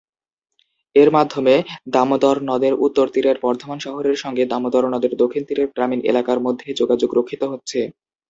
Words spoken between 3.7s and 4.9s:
শহরের সঙ্গে দামোদর